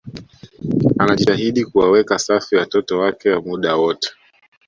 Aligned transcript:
anajitahidi 0.99 1.65
kuwaweka 1.65 2.19
safi 2.19 2.55
watoto 2.55 2.99
wake 2.99 3.35
muda 3.35 3.75
wote 3.75 4.09